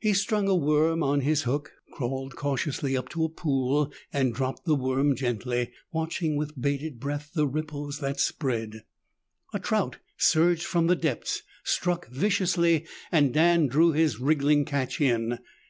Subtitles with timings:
[0.00, 4.64] He strung a worm on his hook, crawled cautiously up to a pool and dropped
[4.64, 8.84] the worm gently, watching with bated breath the ripples that spread.
[9.52, 15.38] A trout surged from the depths, struck viciously, and Dan drew his wriggling catch in.